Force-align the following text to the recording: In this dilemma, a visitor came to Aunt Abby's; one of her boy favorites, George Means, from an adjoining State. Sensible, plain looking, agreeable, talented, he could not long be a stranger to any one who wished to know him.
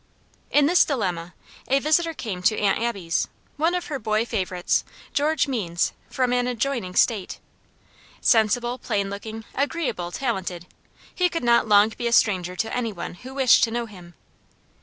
In 0.49 0.65
this 0.65 0.83
dilemma, 0.83 1.35
a 1.67 1.77
visitor 1.77 2.15
came 2.15 2.41
to 2.41 2.57
Aunt 2.57 2.81
Abby's; 2.81 3.27
one 3.57 3.75
of 3.75 3.85
her 3.85 3.99
boy 3.99 4.25
favorites, 4.25 4.83
George 5.13 5.47
Means, 5.47 5.93
from 6.09 6.33
an 6.33 6.47
adjoining 6.47 6.95
State. 6.95 7.37
Sensible, 8.19 8.79
plain 8.79 9.11
looking, 9.11 9.45
agreeable, 9.53 10.11
talented, 10.11 10.65
he 11.13 11.29
could 11.29 11.43
not 11.43 11.67
long 11.67 11.89
be 11.89 12.07
a 12.07 12.13
stranger 12.13 12.55
to 12.55 12.75
any 12.75 12.91
one 12.91 13.13
who 13.13 13.35
wished 13.35 13.63
to 13.65 13.69
know 13.69 13.85
him. 13.85 14.15